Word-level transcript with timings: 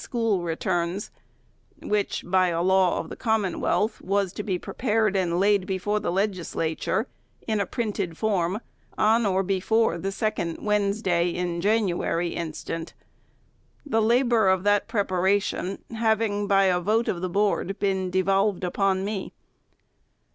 385 0.01 0.09
School 0.31 0.41
Returns," 0.43 1.11
which, 1.83 2.23
by 2.25 2.47
a 2.47 2.63
law 2.63 2.97
of 2.99 3.09
the 3.09 3.15
Commonwealth, 3.15 4.01
was 4.01 4.33
to 4.33 4.41
be 4.41 4.57
prepared 4.57 5.15
and 5.15 5.39
laid 5.39 5.67
before 5.67 5.99
the 5.99 6.11
Legislature, 6.11 7.05
in 7.47 7.59
a 7.59 7.67
printed 7.67 8.17
form, 8.17 8.61
on 8.97 9.27
or 9.27 9.43
before 9.43 9.99
the 9.99 10.11
second 10.11 10.57
Wednesday 10.65 11.29
in 11.29 11.61
Jan 11.61 11.83
uary 11.85 12.33
inst.:— 12.33 12.95
the 13.93 14.01
labor 14.01 14.49
of 14.49 14.63
that 14.63 14.87
preparation 14.87 15.77
having, 15.91 16.47
by 16.47 16.63
a 16.63 16.81
vot3 16.81 17.07
of 17.07 17.21
the 17.21 17.29
Board, 17.29 17.77
been 17.77 18.09
devolved 18.09 18.63
upon 18.63 19.05
me. 19.05 19.33